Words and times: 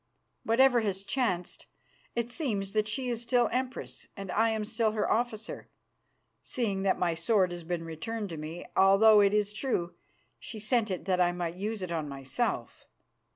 Whatever 0.41 0.81
has 0.81 1.03
chanced, 1.03 1.67
it 2.15 2.27
seems 2.31 2.73
that 2.73 2.87
she 2.87 3.07
is 3.07 3.21
still 3.21 3.49
Empress 3.51 4.07
and 4.17 4.31
I 4.31 4.49
am 4.49 4.65
still 4.65 4.93
her 4.93 5.07
officer, 5.07 5.67
seeing 6.43 6.81
that 6.81 6.97
my 6.97 7.13
sword 7.13 7.51
has 7.51 7.63
been 7.63 7.85
returned 7.85 8.29
to 8.29 8.37
me, 8.37 8.65
although 8.75 9.21
it 9.21 9.31
is 9.31 9.53
true 9.53 9.93
she 10.39 10.57
sent 10.57 10.89
it 10.89 11.05
that 11.05 11.21
I 11.21 11.31
might 11.31 11.53
use 11.53 11.83
it 11.83 11.91
on 11.91 12.09
myself. 12.09 12.87